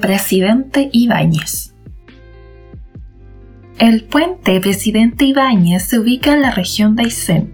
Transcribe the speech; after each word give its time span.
Presidente 0.00 0.90
Ibáñez. 0.92 1.74
El 3.78 4.04
puente 4.04 4.60
Presidente 4.60 5.24
Ibáñez 5.24 5.82
se 5.82 5.98
ubica 5.98 6.34
en 6.34 6.42
la 6.42 6.52
región 6.52 6.94
de 6.94 7.02
Aysén, 7.04 7.52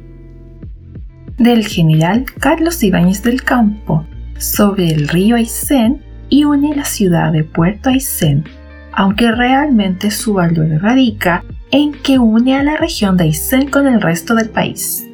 del 1.39 1.67
general 1.67 2.27
Carlos 2.39 2.83
Ibáñez 2.83 3.23
del 3.23 3.43
Campo, 3.43 4.07
sobre 4.37 4.91
el 4.91 5.09
río 5.09 5.37
Aysén 5.37 6.03
y 6.29 6.45
une 6.45 6.77
la 6.77 6.85
ciudad 6.85 7.33
de 7.33 7.45
Puerto 7.45 7.89
Aysén, 7.89 8.45
aunque 8.93 9.33
realmente 9.33 10.11
su 10.11 10.35
valor 10.35 10.69
radica 10.83 11.45
en 11.71 11.93
que 11.93 12.19
une 12.19 12.57
a 12.57 12.63
la 12.63 12.77
región 12.77 13.17
de 13.17 13.25
Aysén 13.25 13.71
con 13.71 13.87
el 13.87 14.03
resto 14.03 14.35
del 14.35 14.51
país. 14.51 15.08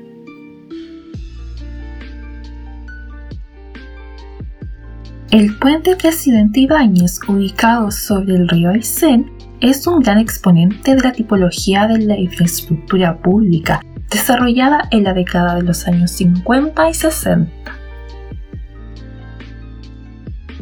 El 5.30 5.56
puente 5.58 5.96
Presidente 5.96 6.60
Ibáñez, 6.60 7.18
ubicado 7.26 7.90
sobre 7.90 8.34
el 8.36 8.48
río 8.48 8.70
Aysén, 8.70 9.30
es 9.60 9.86
un 9.86 10.00
gran 10.00 10.18
exponente 10.18 10.94
de 10.94 11.02
la 11.02 11.12
tipología 11.12 11.86
de 11.86 11.98
la 11.98 12.16
infraestructura 12.16 13.16
pública 13.16 13.80
desarrollada 14.10 14.86
en 14.90 15.04
la 15.04 15.14
década 15.14 15.56
de 15.56 15.62
los 15.62 15.88
años 15.88 16.12
50 16.12 16.88
y 16.88 16.94
60. 16.94 17.50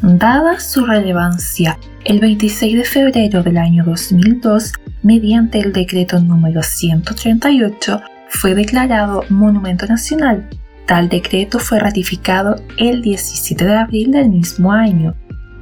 Dada 0.03 0.59
su 0.59 0.87
relevancia, 0.87 1.79
el 2.05 2.21
26 2.21 2.77
de 2.79 2.85
febrero 2.85 3.43
del 3.43 3.59
año 3.59 3.85
2002, 3.85 4.73
mediante 5.03 5.59
el 5.59 5.73
decreto 5.73 6.19
número 6.21 6.63
138, 6.63 8.01
fue 8.29 8.55
declarado 8.55 9.25
Monumento 9.29 9.87
Nacional 9.87 10.49
Tal 10.93 11.09
decreto 11.09 11.59
fue 11.59 11.79
ratificado 11.79 12.57
el 12.77 13.01
17 13.01 13.65
de 13.65 13.77
abril 13.77 14.11
del 14.11 14.29
mismo 14.29 14.73
año 14.73 15.15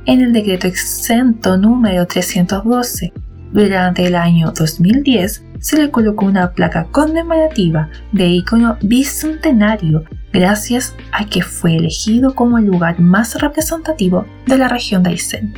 en 0.04 0.22
el 0.22 0.32
decreto 0.32 0.66
exento 0.66 1.56
número 1.56 2.04
312. 2.04 3.12
Durante 3.52 4.04
el 4.08 4.16
año 4.16 4.50
2010 4.50 5.44
se 5.60 5.76
le 5.76 5.92
colocó 5.92 6.26
una 6.26 6.50
placa 6.50 6.88
conmemorativa 6.90 7.88
de 8.10 8.26
icono 8.26 8.76
bicentenario 8.82 10.02
gracias 10.32 10.96
a 11.12 11.24
que 11.24 11.42
fue 11.42 11.76
elegido 11.76 12.34
como 12.34 12.58
el 12.58 12.64
lugar 12.64 12.98
más 12.98 13.40
representativo 13.40 14.26
de 14.48 14.58
la 14.58 14.66
región 14.66 15.04
de 15.04 15.10
Aysén. 15.10 15.54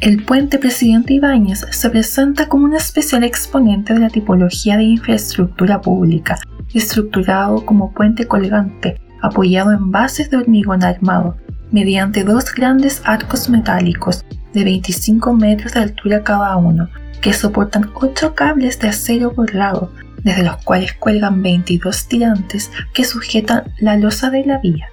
El 0.00 0.24
puente 0.24 0.58
Presidente 0.58 1.12
Ibáñez 1.12 1.66
se 1.70 1.90
presenta 1.90 2.48
como 2.48 2.64
un 2.64 2.74
especial 2.74 3.22
exponente 3.22 3.92
de 3.92 4.00
la 4.00 4.08
tipología 4.08 4.78
de 4.78 4.84
infraestructura 4.84 5.82
pública, 5.82 6.38
estructurado 6.72 7.66
como 7.66 7.92
puente 7.92 8.26
colgante, 8.26 8.98
apoyado 9.20 9.72
en 9.72 9.90
bases 9.90 10.30
de 10.30 10.38
hormigón 10.38 10.84
armado, 10.84 11.36
mediante 11.70 12.24
dos 12.24 12.50
grandes 12.54 13.02
arcos 13.04 13.50
metálicos 13.50 14.24
de 14.54 14.64
25 14.64 15.34
metros 15.34 15.74
de 15.74 15.80
altura 15.80 16.24
cada 16.24 16.56
uno, 16.56 16.88
que 17.20 17.34
soportan 17.34 17.90
8 17.92 18.34
cables 18.34 18.78
de 18.78 18.88
acero 18.88 19.34
por 19.34 19.54
lado, 19.54 19.92
desde 20.24 20.44
los 20.44 20.56
cuales 20.64 20.94
cuelgan 20.94 21.42
22 21.42 22.08
tirantes 22.08 22.70
que 22.94 23.04
sujetan 23.04 23.64
la 23.80 23.98
losa 23.98 24.30
de 24.30 24.46
la 24.46 24.60
vía. 24.60 24.88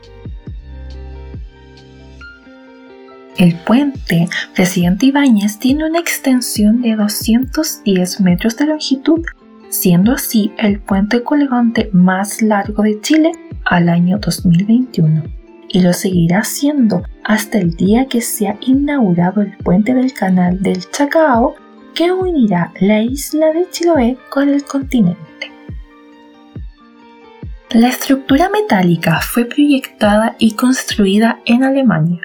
El 3.38 3.53
puente 3.53 4.28
Presidente 4.56 5.06
Ibáñez 5.06 5.59
tiene 5.59 5.88
una 5.88 6.00
extensión 6.00 6.81
de 6.81 6.96
210 6.96 8.22
metros 8.22 8.58
de 8.58 8.66
longitud, 8.66 9.24
siendo 9.70 10.14
así 10.14 10.52
el 10.58 10.80
puente 10.80 11.22
colgante 11.22 11.92
más 11.94 12.42
largo 12.42 12.81
de 12.81 13.00
Chile 13.00 13.34
al 13.64 13.90
año 13.90 14.18
2021 14.18 15.22
y 15.70 15.81
lo 15.81 15.94
seguirá 15.94 16.44
siendo 16.44 17.03
hasta 17.24 17.59
el 17.59 17.76
día 17.76 18.08
que 18.08 18.22
sea 18.22 18.58
inaugurado 18.62 19.42
el 19.42 19.56
puente 19.58 19.94
del 19.94 20.14
canal 20.14 20.64
del 20.64 20.90
Chacao 20.90 21.53
que 21.94 22.12
unirá 22.12 22.74
la 22.80 23.02
isla 23.02 23.53
de 23.53 23.70
Chiloé 23.70 24.18
con 24.31 24.50
el 24.50 24.64
continente. 24.64 25.52
La 27.70 27.90
estructura 27.90 28.50
metálica 28.50 29.22
fue 29.22 29.46
proyectada 29.46 30.36
y 30.40 30.53
construida 30.53 31.40
en 31.46 31.64
Alemania 31.64 32.22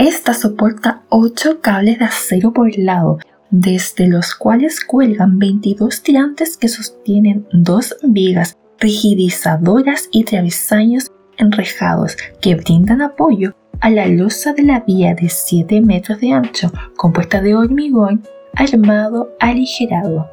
Esta 0.00 0.32
soporta 0.32 1.02
8 1.10 1.60
cables 1.60 1.98
de 1.98 2.06
acero 2.06 2.54
por 2.54 2.70
lado, 2.78 3.18
desde 3.50 4.06
los 4.06 4.34
cuales 4.34 4.82
cuelgan 4.82 5.38
22 5.38 6.02
tirantes 6.02 6.56
que 6.56 6.68
sostienen 6.68 7.46
dos 7.52 7.94
vigas 8.02 8.56
rigidizadoras 8.78 10.08
y 10.10 10.24
travesaños 10.24 11.12
enrejados 11.36 12.16
que 12.40 12.54
brindan 12.54 13.02
apoyo 13.02 13.54
a 13.80 13.90
la 13.90 14.06
losa 14.06 14.54
de 14.54 14.62
la 14.62 14.80
vía 14.80 15.14
de 15.14 15.28
7 15.28 15.82
metros 15.82 16.18
de 16.18 16.32
ancho, 16.32 16.72
compuesta 16.96 17.42
de 17.42 17.54
hormigón 17.54 18.22
armado 18.54 19.36
aligerado. 19.38 20.30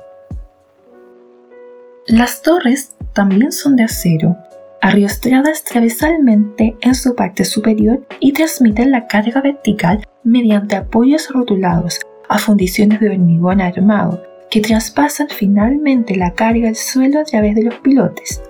Las 2.07 2.41
torres 2.41 2.95
también 3.11 3.51
son 3.51 3.75
de 3.75 3.83
acero 3.83 4.37
arriostradas 4.81 5.63
transversalmente 5.63 6.75
en 6.81 6.95
su 6.95 7.15
parte 7.15 7.45
superior 7.45 8.05
y 8.19 8.33
transmiten 8.33 8.91
la 8.91 9.07
carga 9.07 9.41
vertical 9.41 10.05
mediante 10.23 10.75
apoyos 10.75 11.29
rotulados 11.29 11.99
a 12.29 12.37
fundiciones 12.37 12.99
de 12.99 13.09
hormigón 13.09 13.61
armado 13.61 14.23
que 14.49 14.61
traspasan 14.61 15.29
finalmente 15.29 16.15
la 16.15 16.33
carga 16.33 16.69
al 16.69 16.75
suelo 16.75 17.19
a 17.19 17.23
través 17.23 17.55
de 17.55 17.63
los 17.63 17.75
pilotes. 17.75 18.41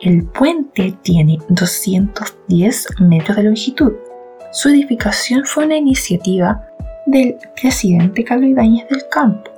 El 0.00 0.24
puente 0.26 0.94
tiene 1.02 1.38
210 1.48 2.86
metros 3.00 3.36
de 3.36 3.42
longitud. 3.44 3.92
Su 4.52 4.68
edificación 4.68 5.44
fue 5.44 5.64
una 5.64 5.76
iniciativa 5.76 6.66
del 7.06 7.36
presidente 7.60 8.24
Carlos 8.24 8.50
Ibáñez 8.50 8.88
del 8.88 9.08
Campo 9.10 9.55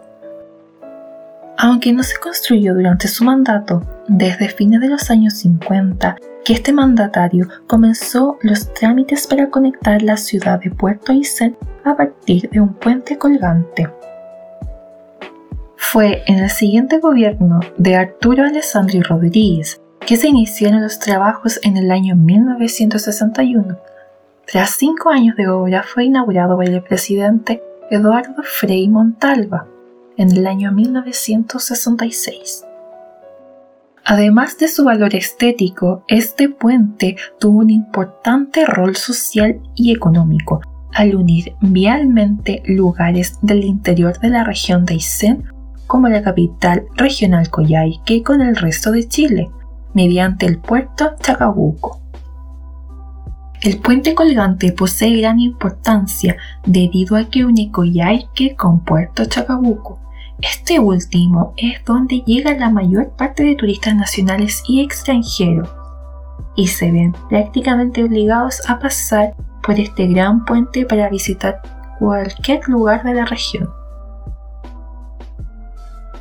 aunque 1.58 1.92
no 1.92 2.04
se 2.04 2.16
construyó 2.18 2.72
durante 2.72 3.08
su 3.08 3.24
mandato, 3.24 3.82
desde 4.06 4.48
fines 4.48 4.80
de 4.80 4.88
los 4.88 5.10
años 5.10 5.34
50 5.34 6.16
que 6.44 6.52
este 6.52 6.72
mandatario 6.72 7.48
comenzó 7.66 8.38
los 8.42 8.72
trámites 8.72 9.26
para 9.26 9.50
conectar 9.50 10.00
la 10.02 10.16
ciudad 10.16 10.60
de 10.60 10.70
Puerto 10.70 11.12
Aysén 11.12 11.58
a 11.84 11.96
partir 11.96 12.48
de 12.50 12.60
un 12.60 12.74
puente 12.74 13.18
colgante. 13.18 13.88
Fue 15.76 16.22
en 16.26 16.38
el 16.38 16.48
siguiente 16.48 17.00
gobierno 17.00 17.58
de 17.76 17.96
Arturo 17.96 18.44
Alessandri 18.44 19.02
Rodríguez 19.02 19.80
que 20.06 20.16
se 20.16 20.28
iniciaron 20.28 20.80
los 20.80 21.00
trabajos 21.00 21.58
en 21.64 21.76
el 21.76 21.90
año 21.90 22.14
1961. 22.14 23.78
Tras 24.46 24.70
cinco 24.70 25.10
años 25.10 25.36
de 25.36 25.48
obra 25.48 25.82
fue 25.82 26.04
inaugurado 26.04 26.54
por 26.54 26.64
el 26.64 26.82
presidente 26.82 27.62
Eduardo 27.90 28.42
Frei 28.44 28.88
Montalva 28.88 29.66
en 30.18 30.32
el 30.36 30.46
año 30.46 30.72
1966. 30.72 32.64
Además 34.04 34.58
de 34.58 34.68
su 34.68 34.84
valor 34.84 35.14
estético, 35.14 36.04
este 36.08 36.48
puente 36.48 37.16
tuvo 37.38 37.60
un 37.60 37.70
importante 37.70 38.66
rol 38.66 38.96
social 38.96 39.60
y 39.74 39.92
económico 39.92 40.60
al 40.94 41.14
unir 41.14 41.54
vialmente 41.60 42.62
lugares 42.66 43.38
del 43.42 43.64
interior 43.64 44.18
de 44.18 44.30
la 44.30 44.44
región 44.44 44.84
de 44.84 44.94
Aysén 44.94 45.44
como 45.86 46.08
la 46.08 46.22
capital 46.22 46.84
regional 46.96 47.50
Coyhaique 47.50 48.22
con 48.22 48.40
el 48.40 48.56
resto 48.56 48.92
de 48.92 49.06
Chile, 49.08 49.50
mediante 49.94 50.46
el 50.46 50.58
puerto 50.58 51.12
Chacabuco. 51.20 52.00
El 53.60 53.78
puente 53.78 54.14
colgante 54.14 54.72
posee 54.72 55.20
gran 55.20 55.40
importancia 55.40 56.36
debido 56.64 57.16
a 57.16 57.24
que 57.24 57.44
une 57.44 57.70
Coyhaique 57.70 58.54
con 58.54 58.84
Puerto 58.84 59.24
Chacabuco, 59.24 59.98
este 60.40 60.78
último 60.78 61.52
es 61.56 61.84
donde 61.84 62.22
llega 62.24 62.56
la 62.56 62.70
mayor 62.70 63.10
parte 63.16 63.42
de 63.42 63.56
turistas 63.56 63.94
nacionales 63.96 64.62
y 64.68 64.82
extranjeros. 64.82 65.68
y 66.54 66.66
se 66.66 66.90
ven 66.90 67.14
prácticamente 67.28 68.02
obligados 68.02 68.60
a 68.68 68.80
pasar 68.80 69.34
por 69.62 69.78
este 69.78 70.08
gran 70.08 70.44
puente 70.44 70.84
para 70.84 71.08
visitar 71.08 71.60
cualquier 72.00 72.68
lugar 72.68 73.04
de 73.04 73.14
la 73.14 73.24
región. 73.26 73.70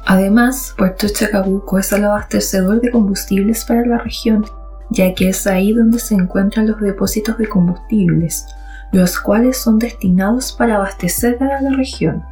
Además, 0.06 0.75
Puerto 0.78 1.08
Chacabuco 1.10 1.80
es 1.80 1.92
el 1.92 2.06
abastecedor 2.06 2.81
de 2.81 2.92
combustibles 2.92 3.66
para 3.66 3.84
la 3.86 3.98
región, 3.98 4.46
ya 4.92 5.14
que 5.16 5.30
es 5.30 5.48
ahí 5.48 5.74
donde 5.74 5.98
se 5.98 6.14
encuentran 6.14 6.68
los 6.68 6.80
depósitos 6.80 7.38
de 7.40 7.50
combustibles, 7.50 8.46
los 8.92 9.19
cuales 9.19 9.58
son 9.58 9.80
destinados 9.80 10.54
para 10.54 10.75
abastecer 10.75 11.42
a 11.42 11.62
la 11.62 11.72
región. 11.72 12.24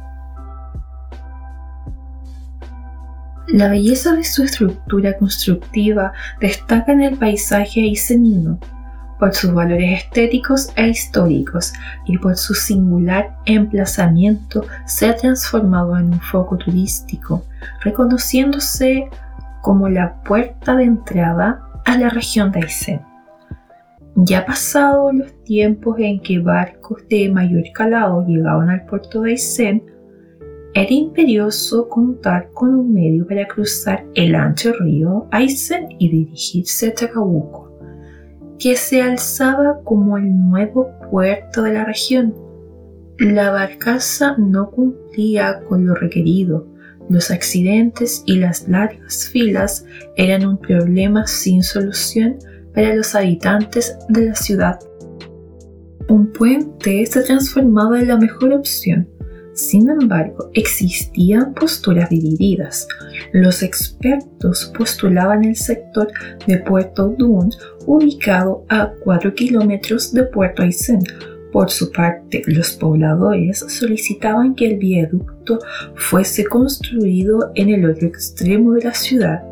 La 3.48 3.68
belleza 3.68 4.12
de 4.12 4.24
su 4.24 4.42
estructura 4.42 5.16
constructiva 5.16 6.12
destaca 6.40 6.92
en 6.92 7.02
el 7.02 7.16
paisaje 7.16 7.80
aicenino, 7.82 8.58
por 9.18 9.34
sus 9.34 9.52
valores 9.52 10.02
estéticos 10.02 10.72
e 10.76 10.88
históricos 10.88 11.72
y 12.06 12.18
por 12.18 12.36
su 12.36 12.54
singular 12.54 13.36
emplazamiento 13.46 14.64
se 14.86 15.08
ha 15.08 15.16
transformado 15.16 15.96
en 15.96 16.06
un 16.06 16.20
foco 16.20 16.56
turístico, 16.56 17.44
reconociéndose 17.82 19.08
como 19.62 19.88
la 19.88 20.20
puerta 20.22 20.76
de 20.76 20.84
entrada 20.84 21.60
a 21.84 21.96
la 21.96 22.08
región 22.10 22.52
de 22.52 22.60
Aysén. 22.60 23.00
Ya 24.16 24.44
pasados 24.44 25.14
los 25.14 25.44
tiempos 25.44 25.96
en 25.98 26.20
que 26.20 26.38
barcos 26.38 27.06
de 27.08 27.28
mayor 27.28 27.64
calado 27.74 28.24
llegaban 28.26 28.70
al 28.70 28.84
puerto 28.86 29.22
de 29.22 29.32
Aysén, 29.32 29.82
era 30.76 30.92
imperioso 30.92 31.88
contar 31.88 32.50
con 32.52 32.74
un 32.74 32.92
medio 32.92 33.26
para 33.26 33.48
cruzar 33.48 34.04
el 34.14 34.34
ancho 34.34 34.74
río 34.74 35.26
Aysén 35.30 35.88
y 35.98 36.10
dirigirse 36.10 36.88
a 36.88 36.94
Chacabuco, 36.94 37.72
que 38.58 38.76
se 38.76 39.00
alzaba 39.00 39.80
como 39.84 40.18
el 40.18 40.38
nuevo 40.38 40.90
puerto 41.10 41.62
de 41.62 41.72
la 41.72 41.86
región. 41.86 42.34
La 43.18 43.50
barcaza 43.52 44.36
no 44.36 44.70
cumplía 44.70 45.60
con 45.66 45.86
lo 45.86 45.94
requerido, 45.94 46.66
los 47.08 47.30
accidentes 47.30 48.22
y 48.26 48.36
las 48.36 48.68
largas 48.68 49.30
filas 49.30 49.86
eran 50.16 50.44
un 50.44 50.58
problema 50.58 51.26
sin 51.26 51.62
solución 51.62 52.36
para 52.74 52.94
los 52.94 53.14
habitantes 53.14 53.96
de 54.10 54.26
la 54.26 54.34
ciudad. 54.34 54.78
Un 56.10 56.30
puente 56.34 57.06
se 57.06 57.22
transformaba 57.22 57.98
en 57.98 58.08
la 58.08 58.18
mejor 58.18 58.52
opción, 58.52 59.08
sin 59.56 59.88
embargo, 59.88 60.50
existían 60.52 61.54
posturas 61.54 62.10
divididas. 62.10 62.86
Los 63.32 63.62
expertos 63.62 64.70
postulaban 64.76 65.44
el 65.44 65.56
sector 65.56 66.08
de 66.46 66.58
Puerto 66.58 67.08
Dun, 67.08 67.50
ubicado 67.86 68.64
a 68.68 68.92
4 69.02 69.34
kilómetros 69.34 70.12
de 70.12 70.24
Puerto 70.24 70.62
Aysén. 70.62 71.00
Por 71.52 71.70
su 71.70 71.90
parte, 71.90 72.42
los 72.46 72.72
pobladores 72.72 73.60
solicitaban 73.60 74.54
que 74.54 74.66
el 74.66 74.76
viaducto 74.76 75.58
fuese 75.94 76.44
construido 76.44 77.50
en 77.54 77.70
el 77.70 77.88
otro 77.88 78.06
extremo 78.08 78.74
de 78.74 78.84
la 78.84 78.92
ciudad, 78.92 79.42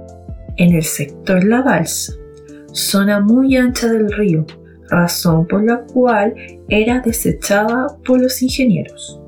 en 0.58 0.74
el 0.74 0.82
sector 0.82 1.42
La 1.44 1.62
Balsa, 1.62 2.12
zona 2.72 3.20
muy 3.20 3.56
ancha 3.56 3.90
del 3.90 4.12
río, 4.12 4.44
razón 4.90 5.46
por 5.46 5.64
la 5.64 5.78
cual 5.84 6.34
era 6.68 7.00
desechada 7.00 7.86
por 8.04 8.20
los 8.20 8.42
ingenieros. 8.42 9.18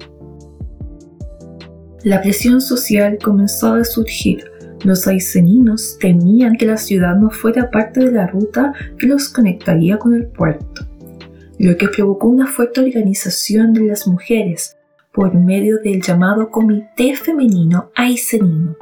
La 2.06 2.22
presión 2.22 2.60
social 2.60 3.18
comenzó 3.20 3.72
a 3.74 3.82
surgir. 3.82 4.48
Los 4.84 5.08
aiceninos 5.08 5.98
temían 5.98 6.56
que 6.56 6.64
la 6.64 6.76
ciudad 6.76 7.16
no 7.16 7.30
fuera 7.30 7.68
parte 7.72 7.98
de 7.98 8.12
la 8.12 8.28
ruta 8.28 8.72
que 8.96 9.08
los 9.08 9.28
conectaría 9.28 9.98
con 9.98 10.14
el 10.14 10.28
puerto, 10.28 10.86
lo 11.58 11.76
que 11.76 11.88
provocó 11.88 12.28
una 12.28 12.46
fuerte 12.46 12.80
organización 12.80 13.72
de 13.72 13.86
las 13.86 14.06
mujeres 14.06 14.76
por 15.12 15.34
medio 15.34 15.78
del 15.82 16.00
llamado 16.00 16.48
Comité 16.48 17.16
Femenino 17.16 17.90
Aicenino. 17.96 18.76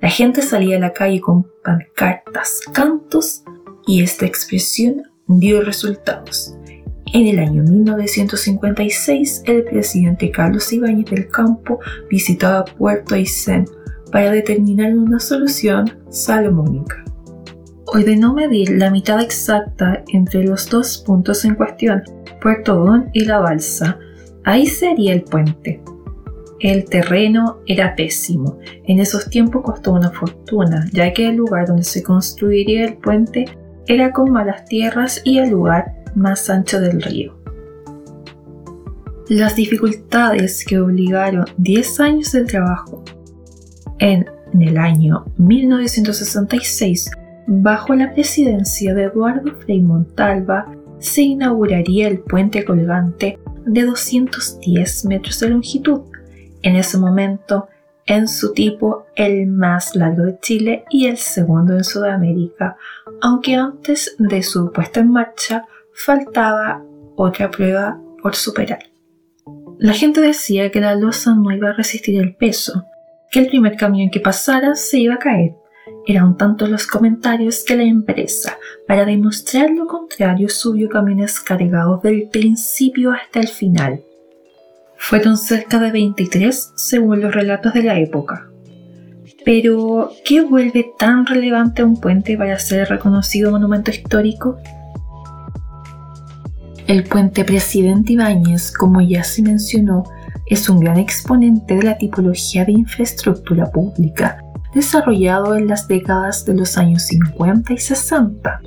La 0.00 0.08
gente 0.08 0.40
salía 0.40 0.78
a 0.78 0.80
la 0.80 0.94
calle 0.94 1.20
con 1.20 1.46
pancartas, 1.62 2.62
cantos 2.72 3.42
y 3.86 4.00
esta 4.00 4.24
expresión 4.24 5.02
dio 5.26 5.60
resultados. 5.60 6.56
En 7.14 7.26
el 7.26 7.40
año 7.40 7.62
1956, 7.62 9.42
el 9.44 9.64
presidente 9.64 10.30
Carlos 10.30 10.72
Ibáñez 10.72 11.10
del 11.10 11.28
Campo 11.28 11.78
visitaba 12.08 12.64
Puerto 12.64 13.14
Aysén 13.14 13.66
para 14.10 14.30
determinar 14.30 14.96
una 14.96 15.20
solución 15.20 15.92
salomónica. 16.08 17.04
Ordenó 17.84 18.32
medir 18.32 18.70
la 18.78 18.90
mitad 18.90 19.20
exacta 19.20 20.02
entre 20.08 20.44
los 20.44 20.70
dos 20.70 21.04
puntos 21.04 21.44
en 21.44 21.54
cuestión, 21.54 22.02
Puerto 22.40 22.76
Don 22.76 23.10
y 23.12 23.26
la 23.26 23.40
balsa. 23.40 23.98
Ahí 24.44 24.66
sería 24.66 25.12
el 25.12 25.22
puente. 25.22 25.82
El 26.60 26.86
terreno 26.86 27.58
era 27.66 27.94
pésimo. 27.94 28.58
En 28.86 29.00
esos 29.00 29.28
tiempos 29.28 29.62
costó 29.62 29.92
una 29.92 30.12
fortuna, 30.12 30.88
ya 30.92 31.12
que 31.12 31.28
el 31.28 31.36
lugar 31.36 31.66
donde 31.66 31.84
se 31.84 32.02
construiría 32.02 32.86
el 32.86 32.94
puente 32.94 33.44
era 33.86 34.12
con 34.12 34.30
malas 34.30 34.64
tierras 34.64 35.20
y 35.24 35.36
el 35.36 35.50
lugar 35.50 36.01
más 36.14 36.48
ancho 36.50 36.80
del 36.80 37.02
río. 37.02 37.36
Las 39.28 39.56
dificultades 39.56 40.64
que 40.64 40.78
obligaron 40.78 41.46
10 41.56 42.00
años 42.00 42.32
de 42.32 42.44
trabajo 42.44 43.04
en, 43.98 44.26
el 44.60 44.76
año 44.76 45.24
1966, 45.38 47.10
bajo 47.46 47.94
la 47.94 48.12
presidencia 48.12 48.94
de 48.94 49.04
Eduardo 49.04 49.54
Frei 49.60 49.80
Montalva, 49.80 50.70
se 50.98 51.22
inauguraría 51.22 52.08
el 52.08 52.20
puente 52.20 52.64
colgante 52.64 53.38
de 53.64 53.82
210 53.82 55.04
metros 55.06 55.40
de 55.40 55.48
longitud, 55.48 56.02
en 56.62 56.76
ese 56.76 56.98
momento 56.98 57.68
en 58.06 58.28
su 58.28 58.52
tipo 58.52 59.06
el 59.14 59.46
más 59.46 59.94
largo 59.94 60.24
de 60.24 60.38
Chile 60.40 60.84
y 60.90 61.06
el 61.06 61.16
segundo 61.16 61.74
en 61.74 61.84
Sudamérica, 61.84 62.76
aunque 63.20 63.54
antes 63.54 64.16
de 64.18 64.42
su 64.42 64.72
puesta 64.72 65.00
en 65.00 65.10
marcha 65.10 65.66
faltaba 65.94 66.82
otra 67.16 67.50
prueba 67.50 68.00
por 68.22 68.34
superar. 68.34 68.80
La 69.78 69.94
gente 69.94 70.20
decía 70.20 70.70
que 70.70 70.80
la 70.80 70.94
losa 70.94 71.34
no 71.34 71.50
iba 71.50 71.70
a 71.70 71.72
resistir 71.72 72.20
el 72.20 72.34
peso, 72.36 72.84
que 73.30 73.40
el 73.40 73.48
primer 73.48 73.76
camión 73.76 74.10
que 74.10 74.20
pasara 74.20 74.74
se 74.74 74.98
iba 75.00 75.14
a 75.14 75.18
caer. 75.18 75.54
Eran 76.06 76.36
tantos 76.36 76.68
los 76.68 76.86
comentarios 76.86 77.64
que 77.64 77.76
la 77.76 77.82
empresa, 77.82 78.58
para 78.86 79.04
demostrar 79.04 79.70
lo 79.70 79.86
contrario, 79.86 80.48
subió 80.48 80.88
camiones 80.88 81.40
cargados 81.40 82.02
del 82.02 82.28
principio 82.28 83.12
hasta 83.12 83.40
el 83.40 83.48
final. 83.48 84.02
Fueron 84.96 85.36
cerca 85.36 85.78
de 85.80 85.90
23 85.90 86.74
según 86.76 87.20
los 87.20 87.34
relatos 87.34 87.72
de 87.74 87.82
la 87.82 87.98
época. 87.98 88.48
Pero, 89.44 90.12
¿qué 90.24 90.42
vuelve 90.42 90.92
tan 90.96 91.26
relevante 91.26 91.82
a 91.82 91.86
un 91.86 92.00
puente 92.00 92.36
para 92.36 92.58
ser 92.58 92.88
reconocido 92.88 93.50
monumento 93.50 93.90
histórico? 93.90 94.58
El 96.88 97.04
puente 97.04 97.44
Presidente 97.44 98.14
Ibáñez, 98.14 98.72
como 98.72 99.00
ya 99.00 99.22
se 99.22 99.40
mencionó, 99.42 100.02
es 100.46 100.68
un 100.68 100.80
gran 100.80 100.98
exponente 100.98 101.76
de 101.76 101.82
la 101.84 101.96
tipología 101.96 102.64
de 102.64 102.72
infraestructura 102.72 103.70
pública 103.70 104.42
desarrollado 104.74 105.54
en 105.54 105.68
las 105.68 105.86
décadas 105.86 106.44
de 106.44 106.54
los 106.54 106.76
años 106.78 107.02
50 107.04 107.72
y 107.72 107.78
60, 107.78 108.60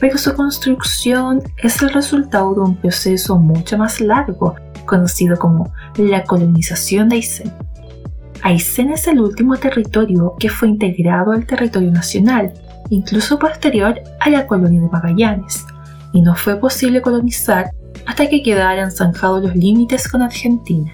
pero 0.00 0.18
su 0.18 0.34
construcción 0.34 1.40
es 1.62 1.80
el 1.82 1.90
resultado 1.90 2.54
de 2.54 2.60
un 2.60 2.76
proceso 2.76 3.38
mucho 3.38 3.78
más 3.78 4.00
largo, 4.00 4.56
conocido 4.84 5.38
como 5.38 5.72
la 5.96 6.24
colonización 6.24 7.08
de 7.08 7.16
Aysén. 7.16 7.52
Aysén 8.42 8.90
es 8.90 9.06
el 9.06 9.20
último 9.20 9.56
territorio 9.56 10.34
que 10.38 10.48
fue 10.48 10.68
integrado 10.68 11.30
al 11.30 11.46
territorio 11.46 11.92
nacional, 11.92 12.52
incluso 12.90 13.38
posterior 13.38 13.94
a 14.20 14.28
la 14.28 14.46
colonia 14.46 14.80
de 14.80 14.88
Magallanes, 14.88 15.64
y 16.12 16.22
no 16.22 16.34
fue 16.34 16.58
posible 16.58 17.02
colonizar 17.02 17.72
hasta 18.06 18.28
que 18.28 18.42
quedaran 18.42 18.90
zanjados 18.90 19.42
los 19.42 19.56
límites 19.56 20.08
con 20.08 20.22
Argentina. 20.22 20.92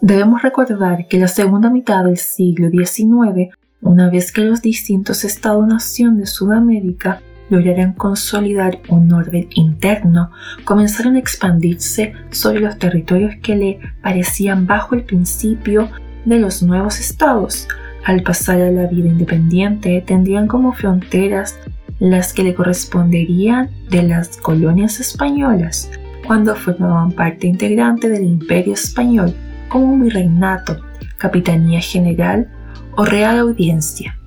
Debemos 0.00 0.42
recordar 0.42 1.08
que 1.08 1.18
la 1.18 1.28
segunda 1.28 1.70
mitad 1.70 2.04
del 2.04 2.18
siglo 2.18 2.68
XIX, 2.70 3.54
una 3.80 4.10
vez 4.10 4.32
que 4.32 4.42
los 4.42 4.62
distintos 4.62 5.24
estados-nación 5.24 6.18
de 6.18 6.26
Sudamérica 6.26 7.20
lograran 7.50 7.94
consolidar 7.94 8.78
un 8.88 9.12
orden 9.12 9.48
interno, 9.54 10.30
comenzaron 10.64 11.16
a 11.16 11.18
expandirse 11.18 12.12
sobre 12.30 12.60
los 12.60 12.78
territorios 12.78 13.34
que 13.42 13.56
le 13.56 13.80
parecían 14.02 14.66
bajo 14.66 14.94
el 14.94 15.04
principio 15.04 15.88
de 16.24 16.38
los 16.38 16.62
nuevos 16.62 17.00
estados. 17.00 17.66
Al 18.04 18.22
pasar 18.22 18.60
a 18.60 18.70
la 18.70 18.86
vida 18.86 19.08
independiente, 19.08 20.02
tendrían 20.06 20.46
como 20.46 20.72
fronteras 20.72 21.58
las 21.98 22.32
que 22.32 22.44
le 22.44 22.54
corresponderían 22.54 23.70
de 23.90 24.02
las 24.02 24.36
colonias 24.36 25.00
españolas, 25.00 25.90
cuando 26.26 26.54
formaban 26.54 27.12
parte 27.12 27.46
integrante 27.46 28.08
del 28.08 28.24
imperio 28.24 28.74
español, 28.74 29.34
como 29.68 29.92
un 29.92 30.04
virreinato, 30.04 30.80
capitanía 31.16 31.80
general 31.80 32.48
o 32.96 33.04
real 33.04 33.38
audiencia. 33.38 34.18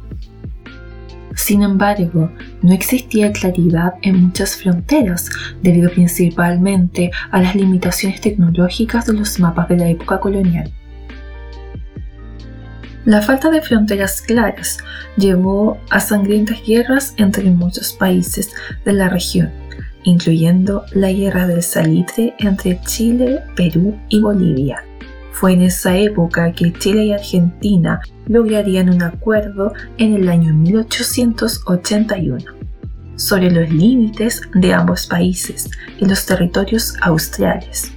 Sin 1.35 1.63
embargo, 1.63 2.29
no 2.61 2.73
existía 2.73 3.31
claridad 3.31 3.93
en 4.01 4.25
muchas 4.25 4.57
fronteras, 4.57 5.29
debido 5.61 5.89
principalmente 5.89 7.11
a 7.31 7.41
las 7.41 7.55
limitaciones 7.55 8.19
tecnológicas 8.19 9.05
de 9.05 9.13
los 9.13 9.39
mapas 9.39 9.69
de 9.69 9.77
la 9.77 9.89
época 9.89 10.19
colonial. 10.19 10.71
La 13.05 13.21
falta 13.21 13.49
de 13.49 13.61
fronteras 13.61 14.21
claras 14.21 14.77
llevó 15.17 15.79
a 15.89 15.99
sangrientas 15.99 16.61
guerras 16.65 17.15
entre 17.17 17.49
muchos 17.49 17.93
países 17.93 18.51
de 18.85 18.93
la 18.93 19.09
región, 19.09 19.49
incluyendo 20.03 20.85
la 20.91 21.11
Guerra 21.11 21.47
del 21.47 21.63
Salitre 21.63 22.35
entre 22.37 22.79
Chile, 22.81 23.39
Perú 23.55 23.97
y 24.09 24.21
Bolivia. 24.21 24.83
Fue 25.31 25.53
en 25.53 25.63
esa 25.63 25.97
época 25.97 26.51
que 26.51 26.71
Chile 26.73 27.05
y 27.05 27.13
Argentina 27.13 28.01
lograrían 28.27 28.89
un 28.89 29.01
acuerdo 29.01 29.73
en 29.97 30.13
el 30.13 30.29
año 30.29 30.53
1881 30.53 32.37
sobre 33.15 33.49
los 33.49 33.67
límites 33.71 34.41
de 34.53 34.73
ambos 34.75 35.07
países 35.07 35.71
y 35.99 36.05
los 36.05 36.23
territorios 36.27 36.95
australes. 37.01 37.91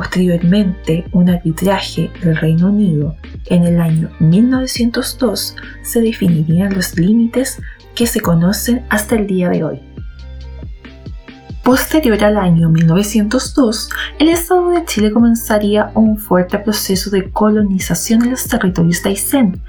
Posteriormente, 0.00 1.04
un 1.12 1.28
arbitraje 1.28 2.10
del 2.22 2.34
Reino 2.34 2.70
Unido 2.70 3.16
en 3.44 3.64
el 3.64 3.78
año 3.78 4.10
1902 4.18 5.56
se 5.82 6.00
definirían 6.00 6.72
los 6.74 6.96
límites 6.96 7.60
que 7.94 8.06
se 8.06 8.22
conocen 8.22 8.82
hasta 8.88 9.16
el 9.16 9.26
día 9.26 9.50
de 9.50 9.62
hoy. 9.62 9.82
Posterior 11.62 12.24
al 12.24 12.38
año 12.38 12.70
1902, 12.70 13.90
el 14.18 14.30
Estado 14.30 14.70
de 14.70 14.86
Chile 14.86 15.12
comenzaría 15.12 15.92
un 15.94 16.16
fuerte 16.16 16.58
proceso 16.58 17.10
de 17.10 17.30
colonización 17.30 18.22
en 18.22 18.30
los 18.30 18.44
territorios 18.44 19.02
de 19.02 19.10
Aysén. 19.10 19.62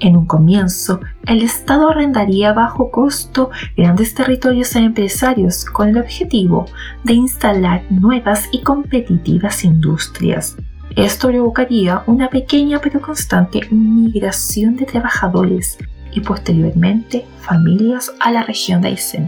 En 0.00 0.16
un 0.16 0.26
comienzo, 0.26 1.00
el 1.26 1.42
Estado 1.42 1.90
arrendaría 1.90 2.50
a 2.50 2.52
bajo 2.52 2.90
costo 2.90 3.50
grandes 3.76 4.14
territorios 4.14 4.74
a 4.76 4.80
empresarios 4.80 5.64
con 5.64 5.88
el 5.88 5.98
objetivo 5.98 6.66
de 7.04 7.14
instalar 7.14 7.84
nuevas 7.90 8.48
y 8.52 8.62
competitivas 8.62 9.64
industrias. 9.64 10.56
Esto 10.96 11.28
provocaría 11.28 12.02
una 12.06 12.28
pequeña 12.28 12.80
pero 12.80 13.00
constante 13.00 13.60
migración 13.70 14.76
de 14.76 14.86
trabajadores 14.86 15.78
y 16.12 16.20
posteriormente 16.20 17.24
familias 17.40 18.12
a 18.20 18.30
la 18.30 18.42
región 18.42 18.80
de 18.80 18.88
Aysén. 18.88 19.26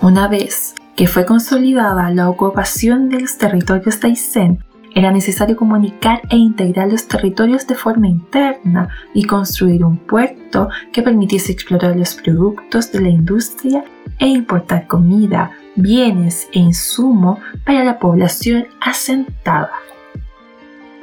Una 0.00 0.28
vez 0.28 0.74
que 0.96 1.08
fue 1.08 1.24
consolidada 1.24 2.10
la 2.10 2.28
ocupación 2.28 3.08
de 3.08 3.20
los 3.20 3.38
territorios 3.38 4.00
de 4.00 4.08
Aysén, 4.08 4.64
era 4.94 5.10
necesario 5.10 5.56
comunicar 5.56 6.22
e 6.30 6.36
integrar 6.36 6.90
los 6.90 7.08
territorios 7.08 7.66
de 7.66 7.74
forma 7.74 8.06
interna 8.06 8.88
y 9.12 9.24
construir 9.24 9.84
un 9.84 9.98
puerto 9.98 10.68
que 10.92 11.02
permitiese 11.02 11.52
explorar 11.52 11.96
los 11.96 12.14
productos 12.14 12.92
de 12.92 13.00
la 13.00 13.08
industria 13.08 13.84
e 14.18 14.26
importar 14.26 14.86
comida, 14.86 15.50
bienes 15.74 16.48
e 16.52 16.60
insumo 16.60 17.40
para 17.66 17.84
la 17.84 17.98
población 17.98 18.66
asentada. 18.80 19.72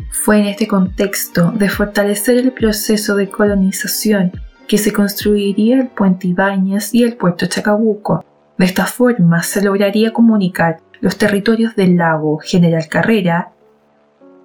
Fue 0.09 0.39
en 0.39 0.45
este 0.47 0.67
contexto 0.67 1.51
de 1.51 1.69
fortalecer 1.69 2.37
el 2.37 2.51
proceso 2.51 3.15
de 3.15 3.29
colonización 3.29 4.31
que 4.67 4.77
se 4.77 4.93
construiría 4.93 5.81
el 5.81 5.87
puente 5.87 6.27
Ibáñez 6.27 6.93
y 6.93 7.03
el 7.03 7.17
puerto 7.17 7.45
Chacabuco, 7.45 8.23
de 8.57 8.65
esta 8.65 8.85
forma 8.85 9.41
se 9.43 9.61
lograría 9.63 10.13
comunicar 10.13 10.77
los 11.01 11.17
territorios 11.17 11.75
del 11.75 11.97
lago 11.97 12.37
General 12.37 12.87
Carrera 12.87 13.51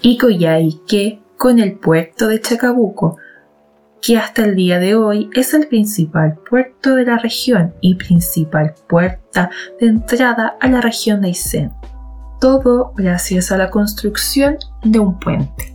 y 0.02 0.18
Coyhaique 0.18 1.20
con 1.36 1.58
el 1.58 1.78
puerto 1.78 2.28
de 2.28 2.40
Chacabuco, 2.40 3.18
que 4.00 4.16
hasta 4.16 4.44
el 4.44 4.54
día 4.54 4.78
de 4.78 4.94
hoy 4.94 5.30
es 5.34 5.54
el 5.54 5.66
principal 5.68 6.38
puerto 6.48 6.94
de 6.94 7.04
la 7.04 7.18
región 7.18 7.74
y 7.80 7.96
principal 7.96 8.74
puerta 8.88 9.50
de 9.80 9.86
entrada 9.86 10.56
a 10.60 10.68
la 10.68 10.80
región 10.80 11.20
de 11.22 11.28
Aysén. 11.28 11.72
Todo 12.40 12.92
gracias 12.96 13.50
a 13.50 13.56
la 13.56 13.70
construcción 13.70 14.58
de 14.84 14.98
un 14.98 15.18
puente. 15.18 15.74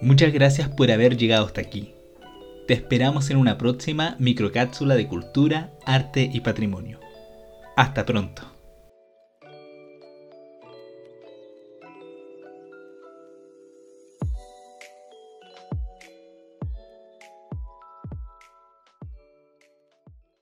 Muchas 0.00 0.32
gracias 0.32 0.68
por 0.68 0.90
haber 0.90 1.16
llegado 1.16 1.46
hasta 1.46 1.62
aquí. 1.62 1.94
Te 2.66 2.72
esperamos 2.72 3.28
en 3.28 3.36
una 3.36 3.58
próxima 3.58 4.16
microcápsula 4.18 4.94
de 4.94 5.06
cultura, 5.06 5.72
arte 5.84 6.30
y 6.32 6.40
patrimonio. 6.40 6.98
Hasta 7.76 8.06
pronto. 8.06 8.53